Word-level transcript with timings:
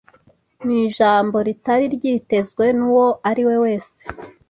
mu 0.63 0.71
ijambo 0.85 1.37
ritari 1.47 1.85
ryitezwe 1.95 2.65
n’uwo 2.77 3.07
ariwe 3.29 3.55
wese 3.63 3.99